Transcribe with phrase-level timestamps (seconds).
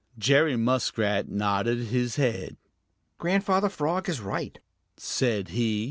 [0.17, 2.57] Jerry Muskrat nodded his head.
[3.19, 4.57] "Grandfather Frog is right,"
[4.97, 5.79] said he.